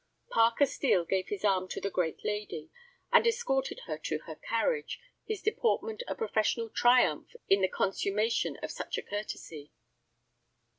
[0.31, 2.71] Parker Steel gave his arm to the great lady,
[3.13, 8.71] and escorted her to her carriage, his deportment a professional triumph in the consummation of
[8.71, 9.71] such a courtesy.